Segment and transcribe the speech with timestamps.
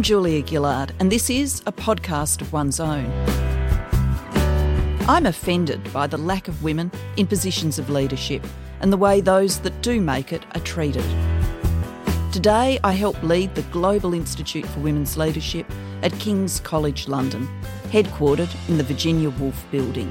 [0.00, 3.04] I'm Julia Gillard, and this is a podcast of one's own.
[5.06, 8.42] I'm offended by the lack of women in positions of leadership
[8.80, 11.04] and the way those that do make it are treated.
[12.32, 15.66] Today, I help lead the Global Institute for Women's Leadership
[16.02, 17.46] at King's College London,
[17.90, 20.08] headquartered in the Virginia Woolf Building.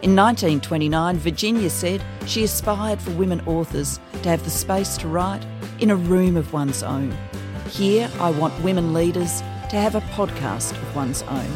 [0.00, 5.44] In 1929, Virginia said she aspired for women authors to have the space to write
[5.78, 7.14] in a room of one's own.
[7.70, 11.50] Here, I want women leaders to have a podcast of one's own.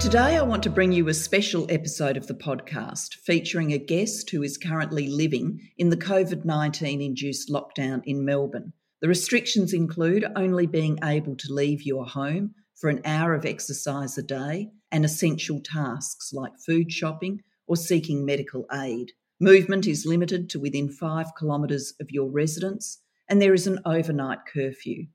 [0.00, 4.28] Today, I want to bring you a special episode of the podcast featuring a guest
[4.30, 8.72] who is currently living in the COVID 19 induced lockdown in Melbourne.
[9.00, 14.18] The restrictions include only being able to leave your home for an hour of exercise
[14.18, 19.12] a day and essential tasks like food shopping or seeking medical aid.
[19.40, 24.40] Movement is limited to within five kilometres of your residence, and there is an overnight
[24.52, 25.06] curfew.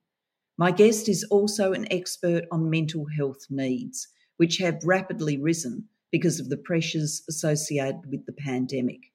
[0.57, 4.07] My guest is also an expert on mental health needs,
[4.37, 9.11] which have rapidly risen because of the pressures associated with the pandemic.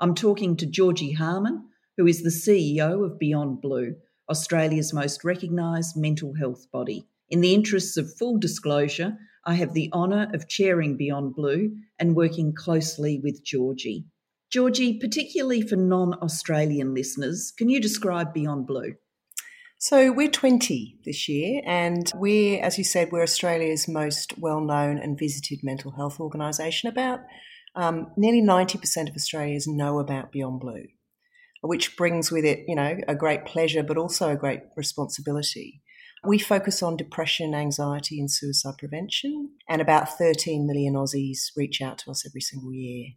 [0.00, 3.94] I'm talking to Georgie Harman, who is the CEO of Beyond Blue,
[4.28, 7.06] Australia's most recognised mental health body.
[7.28, 12.16] In the interests of full disclosure, I have the honour of chairing Beyond Blue and
[12.16, 14.06] working closely with Georgie.
[14.50, 18.94] Georgie, particularly for non Australian listeners, can you describe Beyond Blue?
[19.78, 24.98] So we're 20 this year, and we're, as you said, we're Australia's most well known
[24.98, 26.88] and visited mental health organisation.
[26.88, 27.20] About
[27.76, 30.86] um, nearly 90% of Australians know about Beyond Blue,
[31.60, 35.80] which brings with it, you know, a great pleasure, but also a great responsibility.
[36.24, 41.98] We focus on depression, anxiety, and suicide prevention, and about 13 million Aussies reach out
[41.98, 43.12] to us every single year.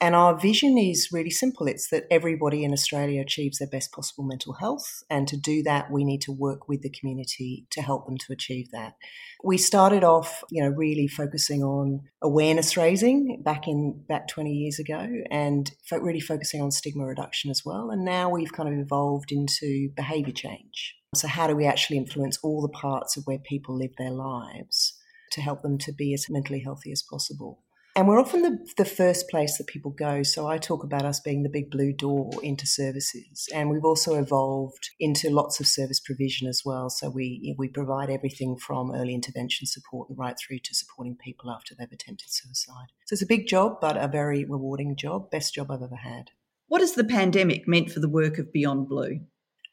[0.00, 4.24] And our vision is really simple it's that everybody in Australia achieves their best possible
[4.24, 5.02] mental health.
[5.08, 8.32] And to do that, we need to work with the community to help them to
[8.32, 8.94] achieve that.
[9.42, 14.78] We started off, you know, really focusing on awareness raising back in back 20 years
[14.78, 17.90] ago and really focusing on stigma reduction as well.
[17.90, 20.96] And now we've kind of evolved into behavior change.
[21.14, 24.98] So, how do we actually influence all the parts of where people live their lives
[25.32, 27.63] to help them to be as mentally healthy as possible?
[27.96, 30.24] And we're often the, the first place that people go.
[30.24, 33.48] So I talk about us being the big blue door into services.
[33.54, 36.90] And we've also evolved into lots of service provision as well.
[36.90, 41.72] So we, we provide everything from early intervention support right through to supporting people after
[41.74, 42.88] they've attempted suicide.
[43.06, 45.30] So it's a big job, but a very rewarding job.
[45.30, 46.30] Best job I've ever had.
[46.66, 49.20] What has the pandemic meant for the work of Beyond Blue?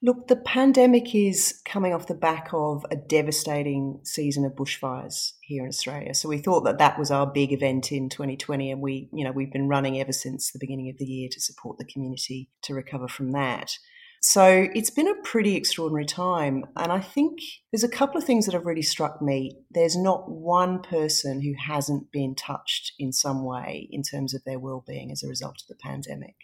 [0.03, 5.62] Look, the pandemic is coming off the back of a devastating season of bushfires here
[5.62, 6.16] in Australia.
[6.16, 9.31] So we thought that that was our big event in 2020, and we, you know,
[9.31, 12.73] we've been running ever since the beginning of the year to support the community to
[12.73, 13.78] recover from that.
[14.23, 16.63] So it's been a pretty extraordinary time.
[16.75, 17.40] And I think
[17.72, 19.51] there's a couple of things that have really struck me.
[19.69, 24.59] There's not one person who hasn't been touched in some way in terms of their
[24.59, 26.35] well-being as a result of the pandemic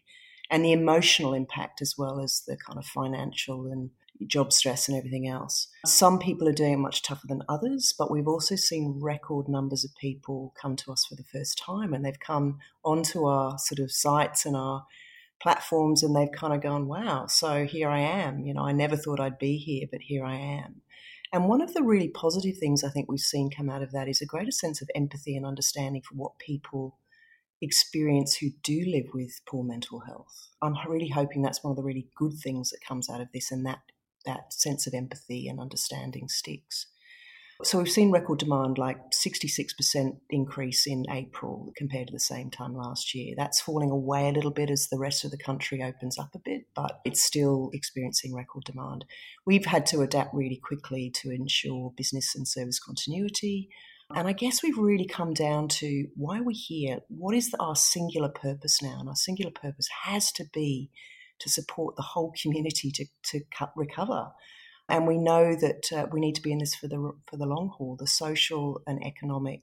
[0.49, 3.89] and the emotional impact as well as the kind of financial and
[4.25, 5.67] job stress and everything else.
[5.85, 9.85] Some people are doing it much tougher than others, but we've also seen record numbers
[9.85, 13.79] of people come to us for the first time and they've come onto our sort
[13.79, 14.85] of sites and our
[15.39, 18.39] platforms and they've kind of gone, wow, so here I am.
[18.39, 20.81] You know, I never thought I'd be here, but here I am.
[21.33, 24.07] And one of the really positive things I think we've seen come out of that
[24.07, 26.97] is a greater sense of empathy and understanding for what people
[27.61, 30.49] experience who do live with poor mental health.
[30.61, 33.51] I'm really hoping that's one of the really good things that comes out of this
[33.51, 33.79] and that
[34.25, 36.87] that sense of empathy and understanding sticks.
[37.63, 42.75] So we've seen record demand like 66% increase in April compared to the same time
[42.75, 43.33] last year.
[43.35, 46.39] That's falling away a little bit as the rest of the country opens up a
[46.39, 49.05] bit, but it's still experiencing record demand.
[49.43, 53.69] We've had to adapt really quickly to ensure business and service continuity.
[54.15, 56.99] And I guess we've really come down to why we're here.
[57.09, 58.97] What is our singular purpose now?
[58.99, 60.89] And our singular purpose has to be
[61.39, 64.31] to support the whole community to, to cut, recover.
[64.89, 67.45] And we know that uh, we need to be in this for the for the
[67.45, 67.97] long haul.
[67.99, 69.61] The social and economic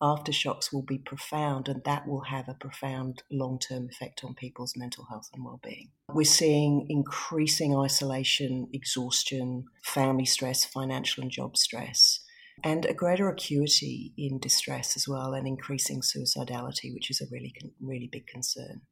[0.00, 4.74] aftershocks will be profound, and that will have a profound long term effect on people's
[4.76, 5.90] mental health and well being.
[6.08, 12.20] We're seeing increasing isolation, exhaustion, family stress, financial and job stress,
[12.62, 17.54] and a greater acuity in distress as well, and increasing suicidality, which is a really,
[17.80, 18.82] really big concern.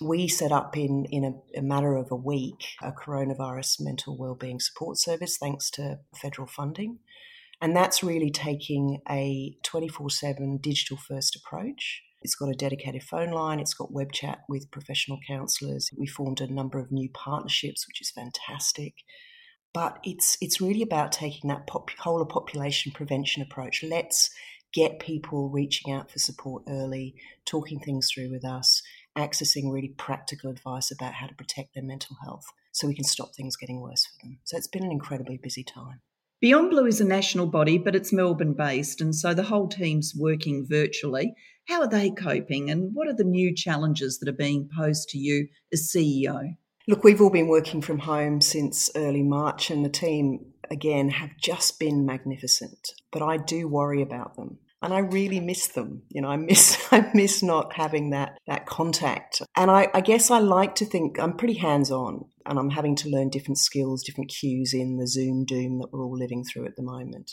[0.00, 4.58] We set up in, in a, a, matter of a week a coronavirus mental wellbeing
[4.58, 6.98] support service thanks to federal funding.
[7.60, 12.02] And that's really taking a 24 7 digital first approach.
[12.22, 15.90] It's got a dedicated phone line, it's got web chat with professional counsellors.
[15.96, 18.94] We formed a number of new partnerships, which is fantastic.
[19.74, 23.82] But it's, it's really about taking that pop, whole of population prevention approach.
[23.82, 24.30] Let's
[24.72, 28.82] get people reaching out for support early, talking things through with us,
[29.18, 33.34] accessing really practical advice about how to protect their mental health so we can stop
[33.34, 34.38] things getting worse for them.
[34.44, 36.00] So it's been an incredibly busy time.
[36.40, 40.12] Beyond Blue is a national body, but it's Melbourne based, and so the whole team's
[40.14, 41.32] working virtually.
[41.68, 45.18] How are they coping, and what are the new challenges that are being posed to
[45.18, 46.56] you as CEO?
[46.86, 51.30] Look, we've all been working from home since early March, and the team, again, have
[51.40, 52.92] just been magnificent.
[53.10, 56.02] But I do worry about them and I really miss them.
[56.10, 59.40] You know, I miss I miss not having that that contact.
[59.56, 62.94] And I, I guess I like to think I'm pretty hands on, and I'm having
[62.96, 66.66] to learn different skills, different cues in the Zoom doom that we're all living through
[66.66, 67.32] at the moment.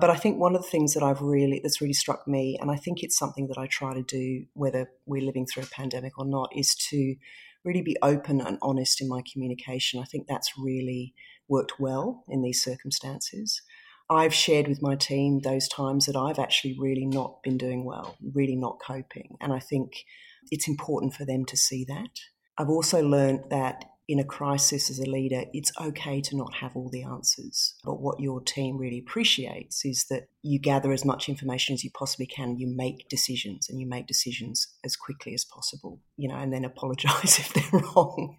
[0.00, 2.70] But I think one of the things that I've really that's really struck me, and
[2.70, 6.16] I think it's something that I try to do, whether we're living through a pandemic
[6.18, 7.16] or not, is to
[7.64, 10.00] really be open and honest in my communication.
[10.00, 11.14] I think that's really
[11.48, 13.62] worked well in these circumstances.
[14.10, 18.16] I've shared with my team those times that I've actually really not been doing well,
[18.34, 19.36] really not coping.
[19.40, 20.04] And I think
[20.50, 22.10] it's important for them to see that.
[22.58, 26.76] I've also learned that in a crisis as a leader, it's okay to not have
[26.76, 27.74] all the answers.
[27.84, 31.90] But what your team really appreciates is that you gather as much information as you
[31.90, 36.36] possibly can, you make decisions, and you make decisions as quickly as possible, you know,
[36.36, 38.38] and then apologize if they're wrong.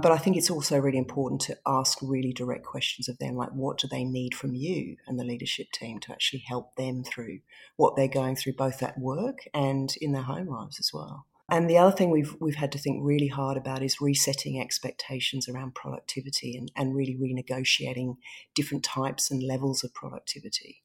[0.00, 3.50] But I think it's also really important to ask really direct questions of them, like
[3.50, 7.40] what do they need from you and the leadership team to actually help them through
[7.76, 11.26] what they're going through, both at work and in their home lives as well.
[11.52, 15.50] And the other thing we've we've had to think really hard about is resetting expectations
[15.50, 18.16] around productivity and, and really renegotiating
[18.54, 20.82] different types and levels of productivity.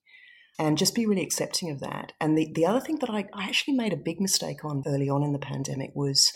[0.59, 2.11] And just be really accepting of that.
[2.19, 5.09] And the, the other thing that I, I actually made a big mistake on early
[5.09, 6.33] on in the pandemic was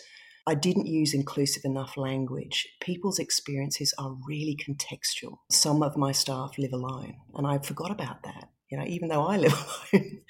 [0.47, 2.69] I didn't use inclusive enough language.
[2.79, 5.39] People's experiences are really contextual.
[5.51, 8.47] Some of my staff live alone, and I forgot about that.
[8.69, 9.53] You know, even though I live
[9.91, 10.21] alone,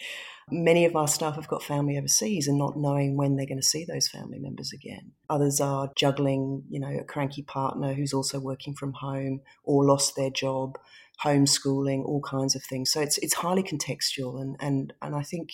[0.52, 3.66] many of our staff have got family overseas and not knowing when they're going to
[3.66, 5.14] see those family members again.
[5.30, 10.16] Others are juggling, you know, a cranky partner who's also working from home or lost
[10.16, 10.78] their job,
[11.24, 12.92] homeschooling, all kinds of things.
[12.92, 15.50] So it's it's highly contextual, and and and I think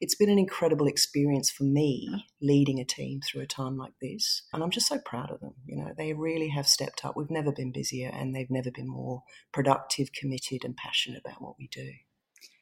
[0.00, 2.08] it's been an incredible experience for me
[2.40, 4.42] leading a team through a time like this.
[4.52, 5.54] And I'm just so proud of them.
[5.66, 7.16] You know, they really have stepped up.
[7.16, 11.56] We've never been busier and they've never been more productive, committed, and passionate about what
[11.58, 11.90] we do.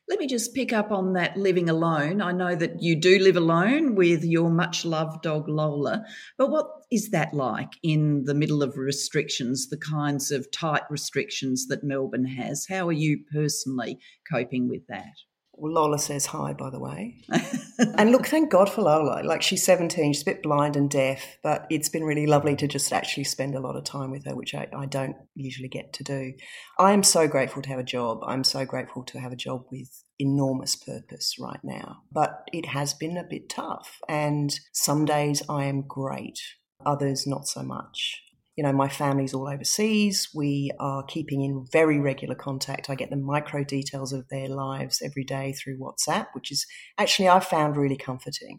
[0.09, 2.23] Let me just pick up on that living alone.
[2.23, 6.03] I know that you do live alone with your much loved dog Lola,
[6.39, 11.67] but what is that like in the middle of restrictions, the kinds of tight restrictions
[11.67, 12.67] that Melbourne has?
[12.71, 13.99] How are you personally
[14.33, 15.13] coping with that?
[15.53, 17.17] Well, Lola says hi, by the way.
[17.97, 19.23] and look, thank God for Lola.
[19.23, 22.67] Like, she's 17, she's a bit blind and deaf, but it's been really lovely to
[22.67, 25.93] just actually spend a lot of time with her, which I, I don't usually get
[25.95, 26.33] to do.
[26.79, 28.21] I am so grateful to have a job.
[28.27, 32.03] I'm so grateful to have a job with enormous purpose right now.
[32.11, 33.99] But it has been a bit tough.
[34.09, 36.41] And some days I am great,
[36.85, 38.23] others not so much
[38.59, 40.31] you know, my family's all overseas.
[40.35, 42.91] We are keeping in very regular contact.
[42.91, 46.67] I get the micro details of their lives every day through WhatsApp, which is
[46.99, 48.59] actually I've found really comforting.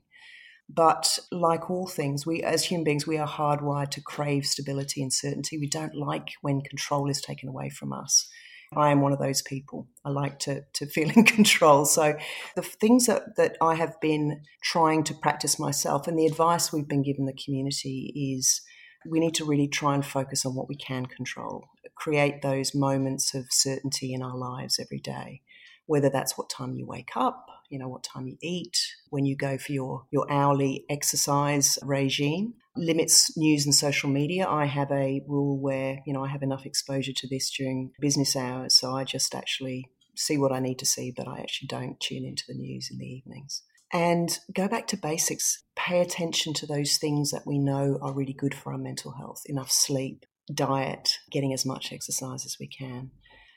[0.69, 5.11] But like all things, we as human beings, we are hardwired to crave stability and
[5.11, 5.57] certainty.
[5.57, 8.29] We don't like when control is taken away from us.
[8.77, 9.89] I am one of those people.
[10.05, 11.83] I like to, to feel in control.
[11.83, 12.17] So
[12.55, 16.87] the things that, that I have been trying to practice myself and the advice we've
[16.87, 18.61] been given the community is
[19.05, 23.33] we need to really try and focus on what we can control, create those moments
[23.33, 25.41] of certainty in our lives every day,
[25.85, 28.77] whether that's what time you wake up, you know, what time you eat,
[29.09, 32.53] when you go for your, your hourly exercise regime.
[32.75, 34.47] Limits news and social media.
[34.47, 38.35] I have a rule where, you know, I have enough exposure to this during business
[38.35, 38.75] hours.
[38.75, 42.25] So I just actually see what I need to see, but I actually don't tune
[42.25, 43.63] into the news in the evenings.
[43.91, 48.33] And go back to basics pay attention to those things that we know are really
[48.33, 53.11] good for our mental health enough sleep, diet, getting as much exercise as we can.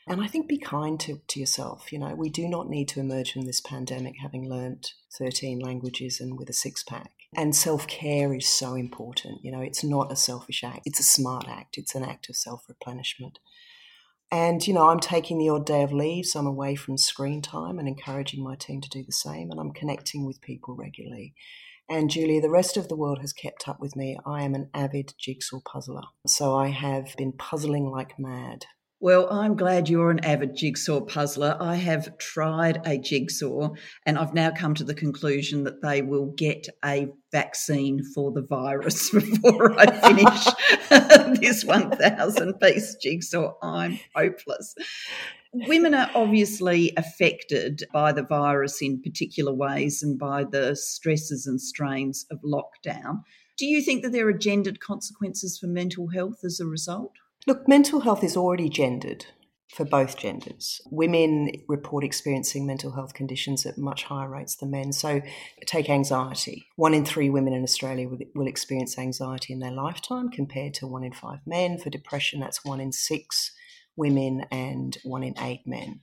[0.06, 1.92] And I think be kind to, to yourself.
[1.92, 6.20] You know, we do not need to emerge from this pandemic having learnt 13 languages
[6.20, 7.12] and with a six pack.
[7.36, 9.40] And self care is so important.
[9.42, 12.36] You know, it's not a selfish act, it's a smart act, it's an act of
[12.36, 13.38] self replenishment.
[14.32, 17.42] And, you know, I'm taking the odd day of leave, so I'm away from screen
[17.42, 19.50] time and encouraging my team to do the same.
[19.50, 21.34] And I'm connecting with people regularly.
[21.86, 24.16] And Julia, the rest of the world has kept up with me.
[24.24, 26.04] I am an avid jigsaw puzzler.
[26.26, 28.64] So I have been puzzling like mad
[29.02, 31.56] well, I'm glad you're an avid jigsaw puzzler.
[31.58, 33.70] I have tried a jigsaw
[34.06, 38.42] and I've now come to the conclusion that they will get a vaccine for the
[38.42, 43.54] virus before I finish this 1,000 piece jigsaw.
[43.60, 44.76] I'm hopeless.
[45.52, 51.60] Women are obviously affected by the virus in particular ways and by the stresses and
[51.60, 53.22] strains of lockdown.
[53.58, 57.16] Do you think that there are gendered consequences for mental health as a result?
[57.46, 59.26] Look, mental health is already gendered
[59.68, 60.80] for both genders.
[60.90, 64.92] Women report experiencing mental health conditions at much higher rates than men.
[64.92, 65.22] So,
[65.66, 66.66] take anxiety.
[66.76, 71.02] One in three women in Australia will, experience anxiety in their lifetime, compared to one
[71.02, 71.78] in five men.
[71.78, 73.50] For depression, that's one in six
[73.96, 76.00] women and one in eight men.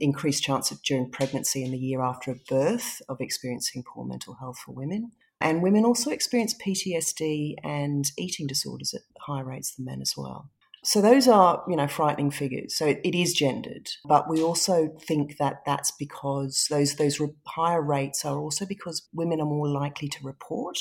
[0.00, 4.34] Increased chance of during pregnancy and the year after a birth of experiencing poor mental
[4.40, 5.12] health for women.
[5.40, 10.50] And women also experience PTSD and eating disorders at higher rates than men as well.
[10.82, 12.76] So those are, you know, frightening figures.
[12.76, 17.82] So it, it is gendered, but we also think that that's because those those higher
[17.82, 20.78] rates are also because women are more likely to report,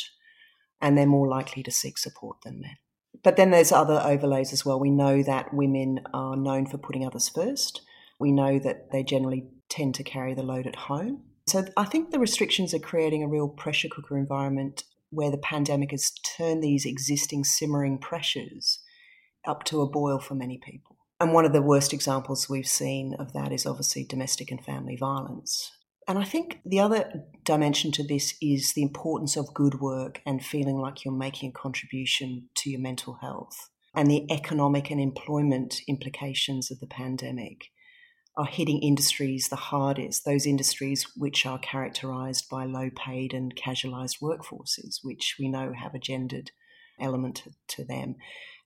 [0.82, 2.78] and they're more likely to seek support than men.
[3.24, 4.80] But then there's other overlays as well.
[4.80, 7.82] We know that women are known for putting others first.
[8.20, 11.24] We know that they generally tend to carry the load at home.
[11.48, 15.92] So I think the restrictions are creating a real pressure cooker environment where the pandemic
[15.92, 18.80] has turned these existing simmering pressures
[19.46, 20.98] up to a boil for many people.
[21.20, 24.96] And one of the worst examples we've seen of that is obviously domestic and family
[24.96, 25.72] violence.
[26.08, 30.44] And I think the other dimension to this is the importance of good work and
[30.44, 33.70] feeling like you're making a contribution to your mental health.
[33.94, 37.66] And the economic and employment implications of the pandemic
[38.38, 44.18] are hitting industries the hardest, those industries which are characterized by low paid and casualized
[44.22, 46.52] workforces, which we know have a gendered
[47.02, 48.16] element to them.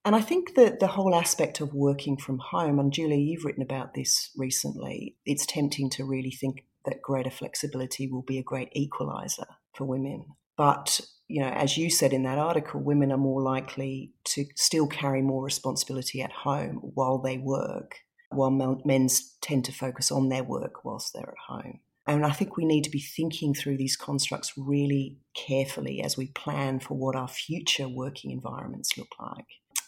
[0.05, 3.63] And I think that the whole aspect of working from home, and Julia, you've written
[3.63, 8.69] about this recently, it's tempting to really think that greater flexibility will be a great
[8.73, 10.25] equalizer for women.
[10.57, 14.87] But, you know, as you said in that article, women are more likely to still
[14.87, 17.95] carry more responsibility at home while they work,
[18.29, 19.07] while men
[19.41, 21.79] tend to focus on their work whilst they're at home.
[22.05, 26.27] And I think we need to be thinking through these constructs really carefully as we
[26.27, 29.45] plan for what our future working environments look like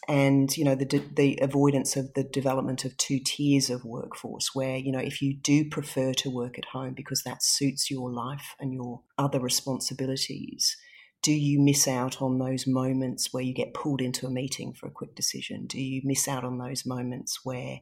[0.08, 4.76] and you know the the avoidance of the development of two tiers of workforce where
[4.76, 8.54] you know if you do prefer to work at home because that suits your life
[8.60, 10.76] and your other responsibilities
[11.22, 14.86] do you miss out on those moments where you get pulled into a meeting for
[14.86, 15.66] a quick decision?
[15.66, 17.80] Do you miss out on those moments where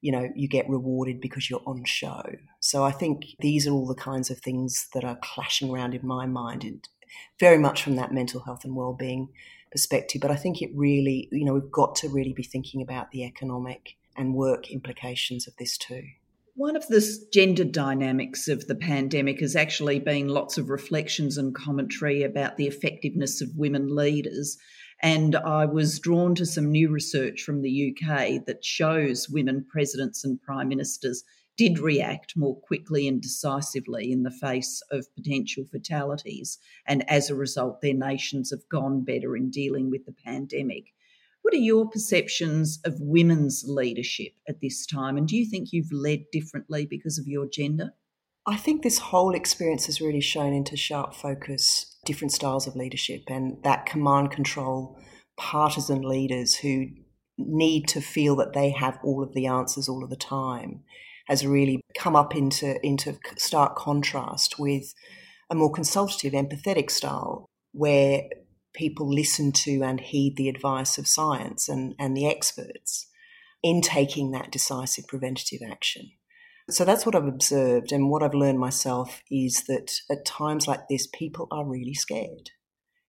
[0.00, 2.22] you know you get rewarded because you're on show?
[2.60, 6.06] So i think these are all the kinds of things that are clashing around in
[6.06, 6.88] my mind and
[7.40, 9.28] very much from that mental health and well-being
[9.74, 10.20] perspective.
[10.20, 13.24] But I think it really, you know, we've got to really be thinking about the
[13.24, 16.04] economic and work implications of this too.
[16.54, 21.52] One of the gender dynamics of the pandemic has actually been lots of reflections and
[21.52, 24.56] commentary about the effectiveness of women leaders.
[25.02, 30.24] And I was drawn to some new research from the UK that shows women presidents
[30.24, 31.24] and prime ministers
[31.56, 36.58] did react more quickly and decisively in the face of potential fatalities.
[36.86, 40.86] And as a result, their nations have gone better in dealing with the pandemic.
[41.42, 45.16] What are your perceptions of women's leadership at this time?
[45.16, 47.92] And do you think you've led differently because of your gender?
[48.46, 53.22] I think this whole experience has really shown into sharp focus different styles of leadership
[53.28, 54.98] and that command control
[55.36, 56.86] partisan leaders who
[57.38, 60.82] need to feel that they have all of the answers all of the time
[61.24, 64.94] has really come up into, into stark contrast with
[65.50, 68.22] a more consultative, empathetic style where
[68.74, 73.08] people listen to and heed the advice of science and, and the experts
[73.62, 76.10] in taking that decisive preventative action.
[76.70, 77.92] So that's what I've observed.
[77.92, 82.50] And what I've learned myself is that at times like this, people are really scared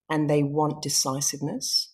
[0.08, 1.92] and they want decisiveness,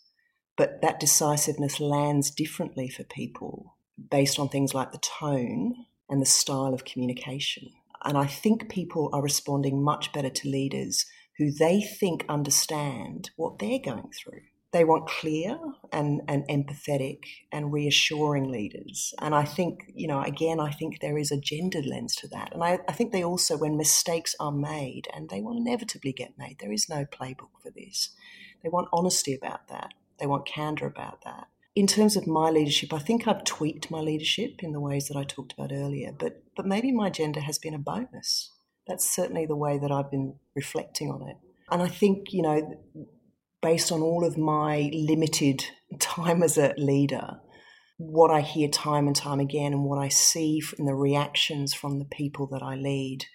[0.57, 3.77] but that decisiveness lands differently for people
[4.11, 5.75] based on things like the tone
[6.09, 7.71] and the style of communication.
[8.05, 11.07] And I think people are responding much better to leaders
[11.39, 14.41] who they think understand what they're going through.
[14.73, 15.59] They want clear
[15.93, 17.19] and, and empathetic
[17.53, 19.13] and reassuring leaders.
[19.19, 22.55] And I think, you know, again, I think there is a gendered lens to that.
[22.55, 26.39] And I, I think they also, when mistakes are made, and they will inevitably get
[26.39, 28.11] made, there is no playbook for this.
[28.63, 31.49] They want honesty about that, they want candor about that.
[31.75, 35.17] In terms of my leadership, I think I've tweaked my leadership in the ways that
[35.17, 38.51] I talked about earlier, but, but maybe my gender has been a bonus.
[38.87, 41.37] That's certainly the way that I've been reflecting on it.
[41.71, 42.83] And I think, you know,
[43.63, 45.65] based on all of my limited
[45.99, 47.39] time as a leader,
[47.97, 51.99] what I hear time and time again and what I see in the reactions from
[51.99, 53.27] the people that I lead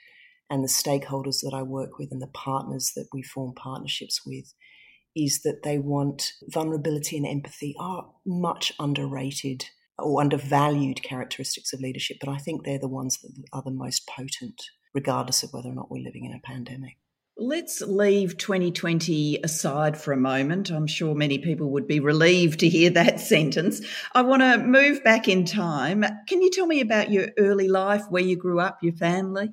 [0.50, 4.54] and the stakeholders that I work with and the partners that we form partnerships with
[5.18, 9.66] is that they want vulnerability and empathy are much underrated
[9.98, 14.08] or undervalued characteristics of leadership, but I think they're the ones that are the most
[14.08, 14.62] potent,
[14.94, 16.98] regardless of whether or not we're living in a pandemic.
[17.40, 20.72] Let's leave 2020 aside for a moment.
[20.72, 23.82] I'm sure many people would be relieved to hear that sentence.
[24.14, 26.04] I want to move back in time.
[26.28, 29.50] Can you tell me about your early life, where you grew up, your family?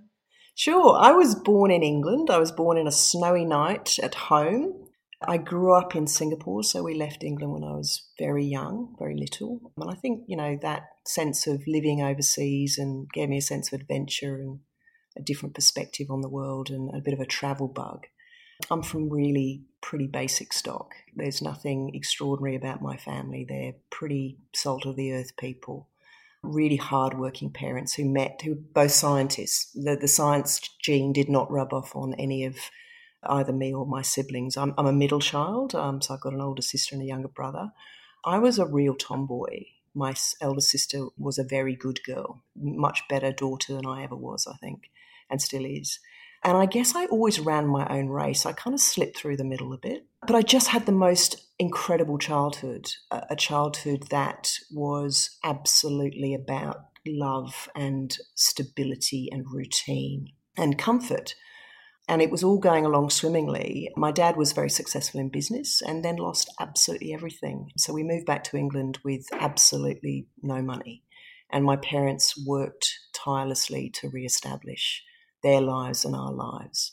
[0.55, 0.97] Sure.
[0.99, 2.31] I was born in England.
[2.31, 4.84] I was born in a snowy night at home
[5.27, 9.17] I grew up in Singapore, so we left England when I was very young, very
[9.17, 9.73] little.
[9.77, 13.73] And I think, you know, that sense of living overseas and gave me a sense
[13.73, 14.61] of adventure and
[15.17, 18.07] a different perspective on the world and a bit of a travel bug.
[18.71, 20.95] I'm from really pretty basic stock.
[21.15, 23.45] There's nothing extraordinary about my family.
[23.49, 25.89] They're pretty salt of the earth people,
[26.43, 29.71] really hardworking parents who met, who were both scientists.
[29.75, 32.57] The, the science gene did not rub off on any of
[33.27, 34.57] either me or my siblings.
[34.57, 37.29] I'm, I'm a middle child, um, so I've got an older sister and a younger
[37.29, 37.71] brother.
[38.25, 39.65] I was a real tomboy.
[39.95, 44.47] My elder sister was a very good girl, much better daughter than I ever was,
[44.47, 44.91] I think,
[45.31, 46.01] and still is.
[46.43, 48.45] And I guess I always ran my own race.
[48.45, 50.07] I kind of slipped through the middle a bit.
[50.27, 57.69] But I just had the most incredible childhood, a childhood that was absolutely about love
[57.75, 61.35] and stability and routine and comfort
[62.09, 63.91] and it was all going along swimmingly.
[63.97, 67.71] My dad was very successful in business and then lost absolutely everything.
[67.79, 71.03] So we moved back to England with absolutely no money.
[71.51, 75.03] And my parents worked tirelessly to re-establish
[75.43, 76.93] their lives and our lives.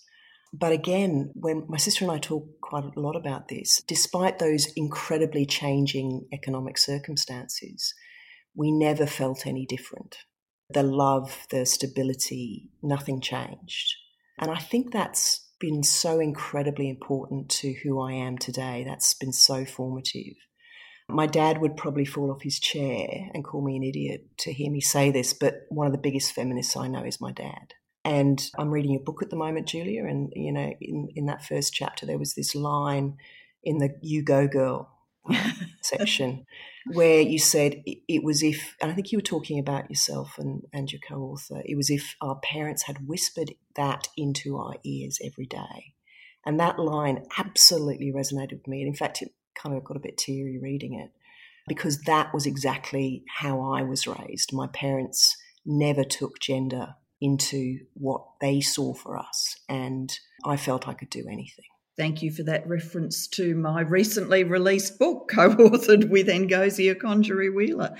[0.54, 4.72] But again, when my sister and I talk quite a lot about this, despite those
[4.76, 7.94] incredibly changing economic circumstances,
[8.56, 10.18] we never felt any different.
[10.70, 13.96] The love, the stability, nothing changed.
[14.40, 18.84] And I think that's been so incredibly important to who I am today.
[18.86, 20.34] That's been so formative.
[21.08, 24.72] My dad would probably fall off his chair and call me an idiot to hear
[24.72, 27.74] me say this, but one of the biggest feminists I know is my dad.
[28.04, 31.46] And I'm reading a book at the moment, Julia, and you know, in, in that
[31.46, 33.18] first chapter there was this line
[33.64, 34.90] in the You Go Girl
[35.82, 36.46] section
[36.86, 40.64] where you said it was if, and I think you were talking about yourself and,
[40.74, 45.20] and your co author, it was if our parents had whispered that into our ears
[45.24, 45.94] every day.
[46.46, 48.82] And that line absolutely resonated with me.
[48.82, 51.12] And in fact, it kind of got a bit teary reading it
[51.68, 54.52] because that was exactly how I was raised.
[54.52, 60.12] My parents never took gender into what they saw for us, and
[60.44, 61.66] I felt I could do anything.
[62.02, 67.96] Thank you for that reference to my recently released book, co authored with Ngozi Okonjo-Iweala.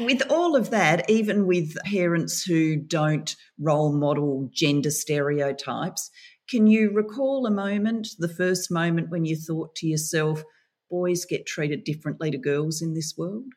[0.00, 6.10] with all of that, even with parents who don't role model gender stereotypes,
[6.48, 10.42] can you recall a moment, the first moment when you thought to yourself,
[10.90, 13.52] boys get treated differently to girls in this world?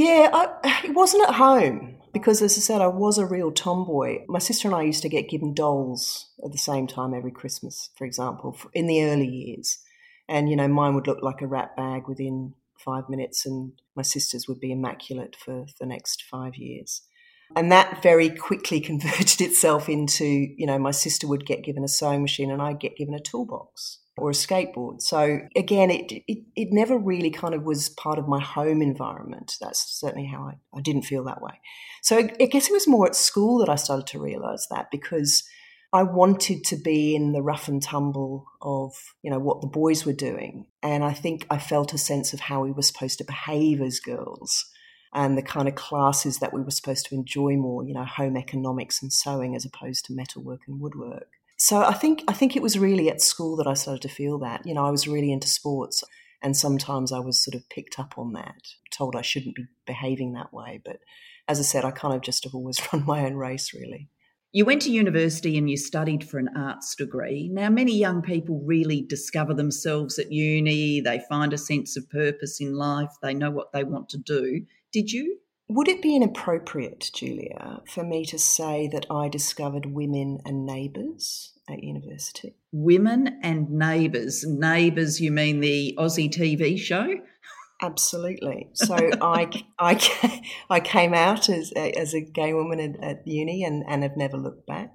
[0.00, 4.24] Yeah, I, it wasn't at home because, as I said, I was a real tomboy.
[4.28, 7.90] My sister and I used to get given dolls at the same time every Christmas,
[7.98, 9.78] for example, in the early years.
[10.26, 14.00] And, you know, mine would look like a rat bag within five minutes, and my
[14.02, 17.02] sister's would be immaculate for the next five years.
[17.56, 21.88] And that very quickly converted itself into, you know, my sister would get given a
[21.88, 25.00] sewing machine and I'd get given a toolbox or a skateboard.
[25.00, 29.56] So again, it, it, it never really kind of was part of my home environment.
[29.60, 31.60] That's certainly how I, I didn't feel that way.
[32.02, 34.90] So I, I guess it was more at school that I started to realize that
[34.90, 35.42] because
[35.92, 40.06] I wanted to be in the rough and tumble of, you know, what the boys
[40.06, 40.66] were doing.
[40.82, 43.98] And I think I felt a sense of how we were supposed to behave as
[43.98, 44.69] girls
[45.12, 48.36] and the kind of classes that we were supposed to enjoy more, you know, home
[48.36, 51.28] economics and sewing as opposed to metalwork and woodwork.
[51.56, 54.38] So I think I think it was really at school that I started to feel
[54.38, 54.64] that.
[54.64, 56.02] You know, I was really into sports
[56.42, 60.32] and sometimes I was sort of picked up on that, told I shouldn't be behaving
[60.32, 60.80] that way.
[60.82, 61.00] But
[61.48, 64.08] as I said, I kind of just have always run my own race really.
[64.52, 67.48] You went to university and you studied for an arts degree.
[67.52, 72.60] Now, many young people really discover themselves at uni, they find a sense of purpose
[72.60, 74.62] in life, they know what they want to do.
[74.92, 75.38] Did you?
[75.68, 81.52] Would it be inappropriate, Julia, for me to say that I discovered women and neighbours
[81.68, 82.56] at university?
[82.72, 84.44] Women and neighbours.
[84.44, 87.14] Neighbours, you mean the Aussie TV show?
[87.80, 88.70] Absolutely.
[88.74, 89.48] So I,
[89.78, 94.16] I, I came out as, as a gay woman at, at uni and, and have
[94.16, 94.90] never looked back.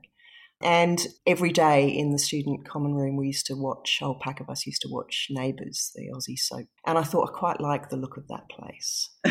[0.61, 4.39] And every day in the student common room, we used to watch, a whole pack
[4.39, 6.67] of us used to watch Neighbours, the Aussie soap.
[6.85, 9.09] And I thought I quite liked the look of that place.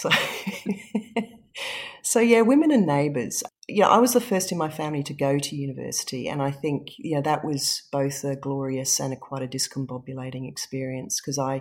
[0.00, 0.10] so,
[2.02, 3.42] so yeah, women and neighbours.
[3.68, 6.88] Yeah, I was the first in my family to go to university, and I think
[6.98, 11.60] yeah that was both a glorious and a quite a discombobulating experience because I,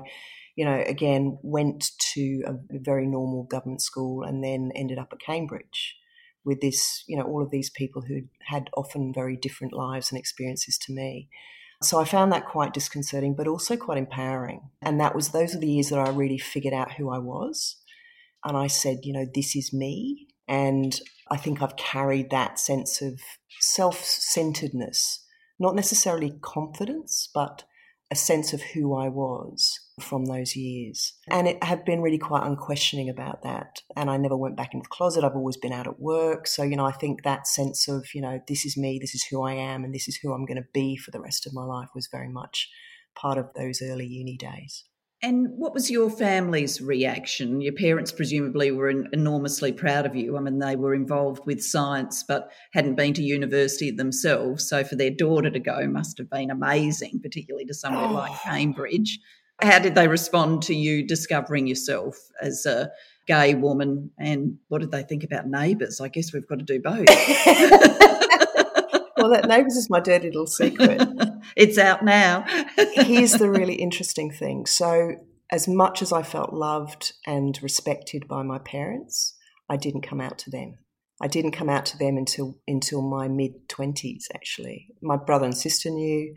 [0.55, 5.19] you know, again went to a very normal government school and then ended up at
[5.19, 5.97] Cambridge
[6.45, 10.17] with this, you know, all of these people who had often very different lives and
[10.17, 11.29] experiences to me.
[11.83, 14.69] So I found that quite disconcerting, but also quite empowering.
[14.81, 17.77] And that was those are the years that I really figured out who I was
[18.45, 20.27] and I said, you know, this is me.
[20.47, 20.99] And
[21.29, 23.19] I think I've carried that sense of
[23.59, 25.25] self centeredness,
[25.59, 27.63] not necessarily confidence, but
[28.11, 31.13] a sense of who I was from those years.
[31.29, 33.81] And it had been really quite unquestioning about that.
[33.95, 35.23] And I never went back into the closet.
[35.23, 36.47] I've always been out at work.
[36.47, 39.25] So, you know, I think that sense of, you know, this is me, this is
[39.25, 41.53] who I am, and this is who I'm going to be for the rest of
[41.53, 42.69] my life was very much
[43.15, 44.85] part of those early uni days.
[45.21, 47.59] And what was your family's reaction?
[47.59, 50.37] Your parents presumably were enormously proud of you.
[50.37, 54.69] I mean, they were involved with science but hadn't been to university themselves.
[54.69, 58.13] So for their daughter to go must have been amazing, particularly to somewhere oh.
[58.13, 59.19] like Cambridge.
[59.61, 62.89] How did they respond to you discovering yourself as a
[63.27, 64.11] gay woman?
[64.17, 65.99] And what did they think about neighbours?
[65.99, 67.09] I guess we've got to do both.
[69.19, 71.01] well, that neighbours is my dirty little secret.
[71.55, 72.45] it's out now.
[72.93, 74.65] Here's the really interesting thing.
[74.65, 75.15] So,
[75.51, 79.35] as much as I felt loved and respected by my parents,
[79.67, 80.77] I didn't come out to them.
[81.21, 84.27] I didn't come out to them until until my mid twenties.
[84.33, 86.35] Actually, my brother and sister knew,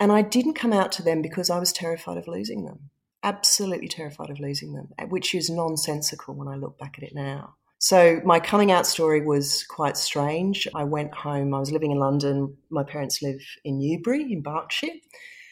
[0.00, 2.90] and I didn't come out to them because I was terrified of losing them.
[3.22, 7.56] Absolutely terrified of losing them, which is nonsensical when I look back at it now.
[7.84, 10.66] So my coming out story was quite strange.
[10.74, 12.56] I went home, I was living in London.
[12.70, 14.94] My parents live in Newbury in Berkshire,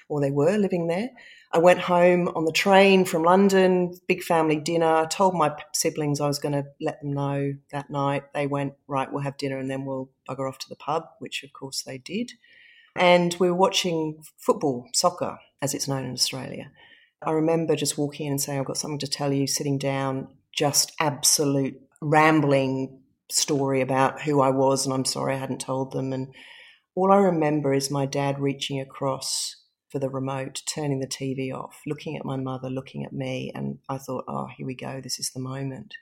[0.08, 1.10] or they were living there.
[1.52, 5.06] I went home on the train from London, big family dinner.
[5.10, 8.22] told my siblings I was going to let them know that night.
[8.32, 11.42] They went, right, we'll have dinner and then we'll bugger off to the pub, which
[11.42, 12.32] of course they did.
[12.96, 16.70] And we were watching football, soccer, as it's known in Australia.
[17.20, 20.28] I remember just walking in and saying, I've got something to tell you, sitting down,
[20.50, 26.12] just absolute rambling story about who I was, and I'm sorry I hadn't told them.
[26.12, 26.34] And
[26.94, 29.56] all I remember is my dad reaching across
[29.88, 33.78] for the remote, turning the TV off, looking at my mother, looking at me, and
[33.88, 35.94] I thought, oh, here we go, this is the moment.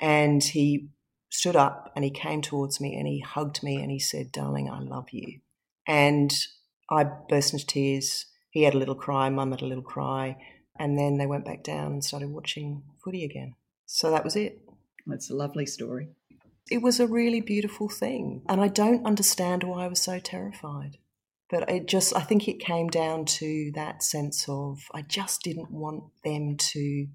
[0.00, 0.88] And he
[1.30, 4.68] stood up and he came towards me and he hugged me and he said, Darling,
[4.68, 5.40] I love you.
[5.86, 6.32] And
[6.90, 8.26] I burst into tears.
[8.50, 10.36] He had a little cry, mum had a little cry.
[10.78, 13.54] And then they went back down and started watching footy again.
[13.86, 14.58] So that was it.
[15.10, 16.08] It's a lovely story.
[16.70, 18.42] It was a really beautiful thing.
[18.48, 20.98] And I don't understand why I was so terrified.
[21.50, 25.70] But it just, I think it came down to that sense of I just didn't
[25.70, 27.08] want them to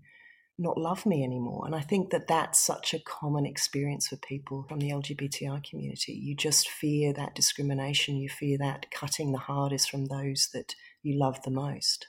[0.60, 1.66] not love me anymore.
[1.66, 6.14] And I think that that's such a common experience for people from the LGBTI community.
[6.14, 11.18] You just fear that discrimination, you fear that cutting the hardest from those that you
[11.18, 12.08] love the most.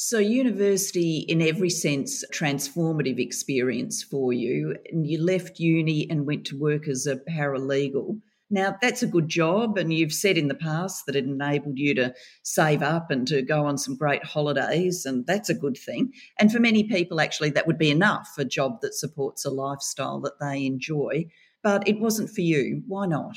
[0.00, 4.76] So, university, in every sense, transformative experience for you.
[4.92, 8.20] And you left uni and went to work as a paralegal.
[8.48, 11.96] Now, that's a good job, and you've said in the past that it enabled you
[11.96, 16.12] to save up and to go on some great holidays, and that's a good thing.
[16.38, 20.20] And for many people, actually, that would be enough a job that supports a lifestyle
[20.20, 21.24] that they enjoy.
[21.64, 22.84] But it wasn't for you.
[22.86, 23.36] Why not?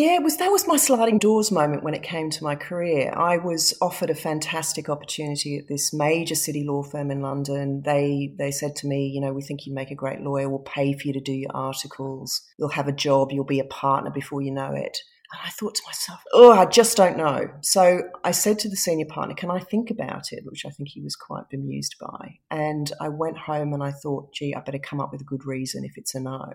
[0.00, 3.12] Yeah, was that was my sliding doors moment when it came to my career.
[3.16, 7.82] I was offered a fantastic opportunity at this major city law firm in London.
[7.84, 10.48] They they said to me, you know, we think you'd make a great lawyer.
[10.48, 12.42] We'll pay for you to do your articles.
[12.60, 13.32] You'll have a job.
[13.32, 14.98] You'll be a partner before you know it.
[15.32, 17.50] And I thought to myself, oh, I just don't know.
[17.62, 20.44] So I said to the senior partner, can I think about it?
[20.44, 22.38] Which I think he was quite bemused by.
[22.52, 25.44] And I went home and I thought, gee, I better come up with a good
[25.44, 26.52] reason if it's a no.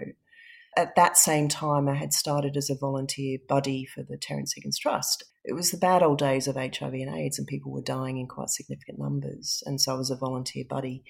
[0.76, 4.80] At that same time, I had started as a volunteer buddy for the Terrence Higgins
[4.80, 5.24] Trust.
[5.44, 8.28] It was the bad old days of HIV and AIDS, and people were dying in
[8.28, 9.62] quite significant numbers.
[9.66, 11.04] And so I was a volunteer buddy.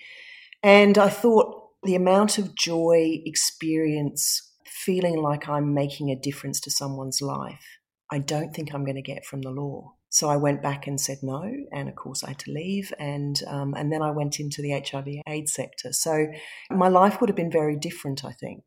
[0.61, 6.71] And I thought the amount of joy, experience, feeling like I'm making a difference to
[6.71, 7.79] someone's life,
[8.11, 9.93] I don't think I'm going to get from the law.
[10.09, 13.41] So I went back and said no, and of course I had to leave, and
[13.47, 15.91] um, and then I went into the HIV/AIDS sector.
[15.91, 16.27] So
[16.69, 18.63] my life would have been very different, I think.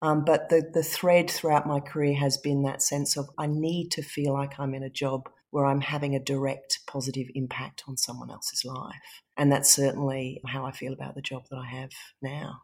[0.00, 3.90] Um, but the the thread throughout my career has been that sense of I need
[3.92, 7.96] to feel like I'm in a job where I'm having a direct positive impact on
[7.96, 11.90] someone else's life, and that's certainly how I feel about the job that I have
[12.22, 12.60] now.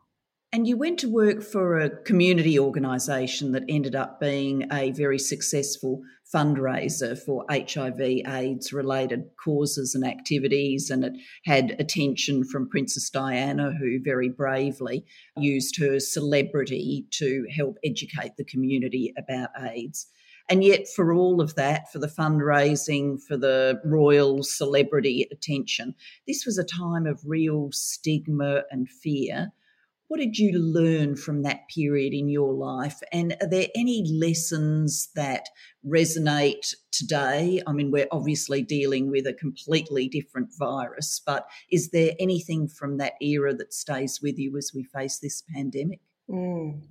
[0.54, 5.18] And you went to work for a community organisation that ended up being a very
[5.18, 6.00] successful
[6.32, 10.90] fundraiser for HIV AIDS related causes and activities.
[10.90, 11.14] And it
[11.44, 15.04] had attention from Princess Diana, who very bravely
[15.36, 20.06] used her celebrity to help educate the community about AIDS.
[20.48, 25.96] And yet, for all of that, for the fundraising, for the royal celebrity attention,
[26.28, 29.52] this was a time of real stigma and fear
[30.08, 33.00] what did you learn from that period in your life?
[33.12, 35.48] And are there any lessons that
[35.86, 37.62] resonate today?
[37.66, 42.98] I mean, we're obviously dealing with a completely different virus, but is there anything from
[42.98, 46.00] that era that stays with you as we face this pandemic?
[46.28, 46.82] Mm.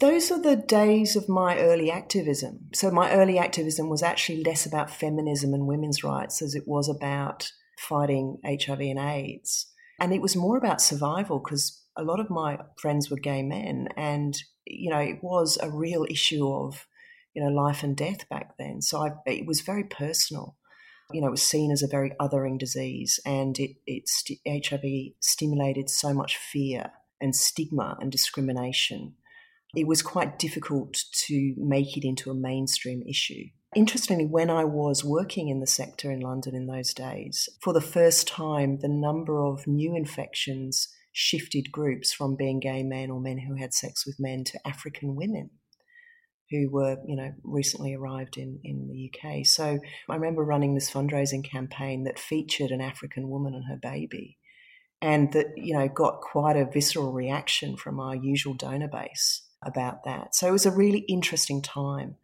[0.00, 2.68] Those are the days of my early activism.
[2.72, 6.88] So, my early activism was actually less about feminism and women's rights as it was
[6.88, 9.66] about fighting HIV and AIDS.
[10.00, 13.88] And it was more about survival because a lot of my friends were gay men,
[13.96, 16.86] and you know it was a real issue of
[17.34, 18.82] you know life and death back then.
[18.82, 20.56] So I, it was very personal.
[21.12, 24.08] You know, it was seen as a very othering disease, and it, it
[24.48, 29.14] HIV stimulated so much fear and stigma and discrimination.
[29.76, 33.44] It was quite difficult to make it into a mainstream issue.
[33.74, 37.80] Interestingly, when I was working in the sector in London in those days, for the
[37.80, 43.38] first time, the number of new infections shifted groups from being gay men or men
[43.38, 45.48] who had sex with men to African women
[46.50, 49.46] who were, you know, recently arrived in, in the UK.
[49.46, 49.78] So
[50.10, 54.38] I remember running this fundraising campaign that featured an African woman and her baby
[55.00, 60.02] and that, you know, got quite a visceral reaction from our usual donor base about
[60.04, 60.34] that.
[60.34, 62.16] So it was a really interesting time.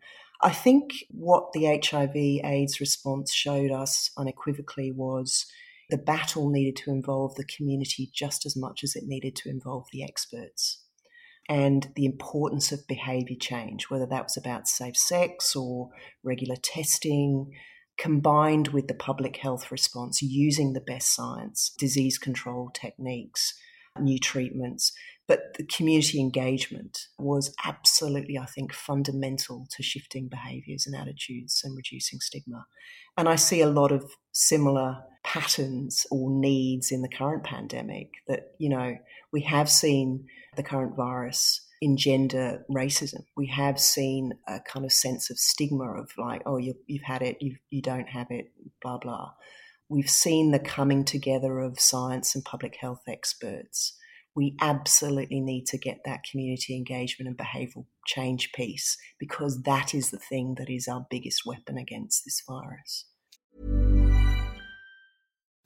[0.42, 5.46] I think what the HIV AIDS response showed us unequivocally was
[5.90, 9.86] the battle needed to involve the community just as much as it needed to involve
[9.92, 10.84] the experts.
[11.48, 15.90] And the importance of behaviour change, whether that was about safe sex or
[16.22, 17.50] regular testing,
[17.98, 23.54] combined with the public health response using the best science, disease control techniques,
[23.98, 24.92] new treatments.
[25.28, 31.76] But the community engagement was absolutely, I think, fundamental to shifting behaviours and attitudes and
[31.76, 32.66] reducing stigma.
[33.16, 38.52] And I see a lot of similar patterns or needs in the current pandemic that,
[38.58, 38.96] you know,
[39.32, 43.24] we have seen the current virus engender racism.
[43.36, 47.22] We have seen a kind of sense of stigma of like, oh, you, have had
[47.22, 49.32] it, you, you don't have it, blah, blah.
[49.88, 53.96] We've seen the coming together of science and public health experts.
[54.36, 60.10] We absolutely need to get that community engagement and behavioural change piece because that is
[60.10, 63.06] the thing that is our biggest weapon against this virus.